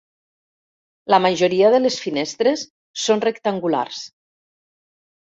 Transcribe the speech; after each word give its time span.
La 1.13 1.19
majoria 1.25 1.69
de 1.75 1.81
les 1.83 1.97
finestres 2.05 2.63
són 3.03 3.21
rectangulars. 3.27 4.01